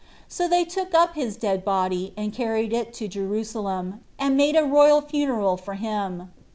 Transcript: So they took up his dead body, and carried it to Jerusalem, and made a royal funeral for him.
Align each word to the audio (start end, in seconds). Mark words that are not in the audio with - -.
So 0.27 0.47
they 0.47 0.65
took 0.65 0.95
up 0.95 1.13
his 1.13 1.37
dead 1.37 1.63
body, 1.63 2.11
and 2.17 2.33
carried 2.33 2.73
it 2.73 2.91
to 2.95 3.07
Jerusalem, 3.07 3.99
and 4.17 4.35
made 4.35 4.55
a 4.55 4.63
royal 4.65 5.01
funeral 5.03 5.57
for 5.57 5.75
him. 5.75 6.31